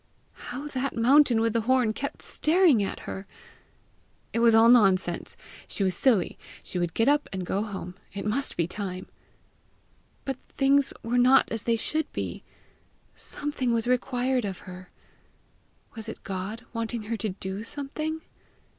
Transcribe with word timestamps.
How 0.49 0.67
that 0.69 0.95
mountain 0.97 1.41
with 1.41 1.53
the 1.53 1.61
horn 1.61 1.93
kept 1.93 2.23
staring 2.23 2.81
at 2.81 3.01
her! 3.01 3.27
It 4.33 4.39
was 4.39 4.55
all 4.55 4.67
nonsense! 4.67 5.37
She 5.67 5.83
was 5.83 5.93
silly! 5.95 6.39
She 6.63 6.79
would 6.79 6.95
get 6.95 7.07
up 7.07 7.29
and 7.31 7.45
go 7.45 7.61
home: 7.61 7.93
it 8.11 8.25
must 8.25 8.57
be 8.57 8.65
time! 8.65 9.05
But 10.25 10.39
things 10.39 10.91
were 11.03 11.19
not 11.19 11.51
as 11.51 11.65
they 11.65 11.77
should 11.77 12.11
be! 12.13 12.43
Something 13.13 13.73
was 13.73 13.85
required 13.85 14.43
of 14.43 14.65
her! 14.65 14.89
Was 15.93 16.09
it 16.09 16.23
God 16.23 16.65
wanting 16.73 17.03
her 17.03 17.17
to 17.17 17.29
do 17.29 17.61
something? 17.61 18.21